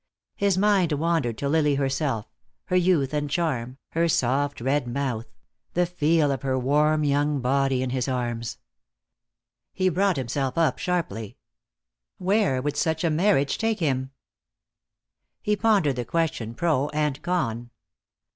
[0.35, 2.25] His mind wandered to Lily herself,
[2.65, 5.27] her youth and charm, her soft red mouth,
[5.75, 8.57] the feel of her warm young body in his arms.
[9.73, 11.37] He brought himself up sharply.
[12.17, 14.09] Where would such a marriage take him?
[15.39, 17.69] He pondered the question pro and con.